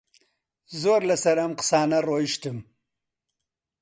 زۆر 0.83 1.01
لەسەر 1.09 1.37
ئەم 1.41 1.51
قسانە 1.59 1.99
ڕۆیشتم 2.07 2.57